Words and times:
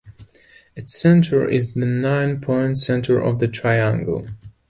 Its 0.75 0.99
center 0.99 1.47
is 1.47 1.75
the 1.75 1.85
nine-point 1.85 2.79
center 2.79 3.19
of 3.19 3.37
the 3.37 3.47
triangle. 3.47 4.27